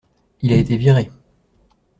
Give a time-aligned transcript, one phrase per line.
[0.41, 1.11] Il a été viré.